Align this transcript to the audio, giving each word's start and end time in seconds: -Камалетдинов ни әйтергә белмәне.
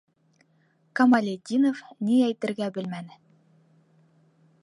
-Камалетдинов 0.99 1.83
ни 2.09 2.17
әйтергә 2.29 2.71
белмәне. 2.79 3.21